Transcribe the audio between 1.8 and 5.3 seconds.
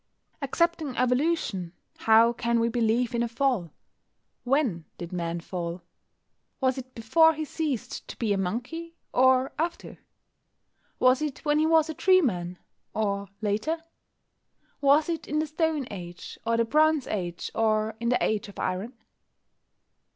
how can we believe in a Fall? When did